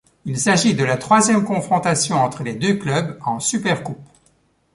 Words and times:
Il 0.25 0.39
s'agit 0.39 0.73
de 0.73 0.83
la 0.83 0.97
troisième 0.97 1.43
confrontation 1.43 2.15
entre 2.17 2.41
les 2.41 2.55
deux 2.55 2.73
clubs 2.73 3.19
en 3.23 3.39
Supercoupe. 3.39 4.01